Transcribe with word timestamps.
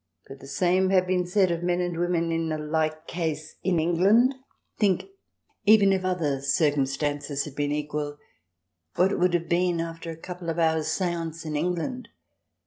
Could 0.25 0.39
the 0.39 0.47
same 0.47 0.89
have 0.89 1.05
been 1.05 1.27
said 1.27 1.51
of 1.51 1.61
men 1.61 1.79
and 1.79 1.95
women 1.99 2.31
in 2.31 2.51
a 2.51 2.57
like 2.57 3.05
case 3.05 3.57
in 3.63 3.79
England? 3.79 4.33
Think, 4.79 5.03
even 5.65 5.93
if 5.93 6.03
other 6.03 6.41
circumstances 6.41 7.45
had 7.45 7.53
been 7.53 7.71
equal, 7.71 8.17
what 8.95 9.11
it 9.11 9.19
would 9.19 9.35
have 9.35 9.47
been 9.47 9.79
after 9.79 10.09
a 10.09 10.17
couple 10.17 10.49
of 10.49 10.57
hours' 10.57 10.87
seance— 10.87 11.45
in 11.45 11.55
England 11.55 12.09